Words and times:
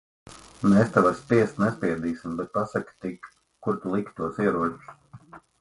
Mēs 0.71 0.87
tev 0.95 1.09
ar 1.09 1.17
spiest 1.19 1.59
nespiedīsim. 1.65 2.33
Bet 2.41 2.51
pasaki 2.57 2.97
tik, 3.07 3.31
kur 3.67 3.81
tu 3.85 3.97
liki 3.97 4.19
tos 4.23 4.45
ieročus? 4.47 4.93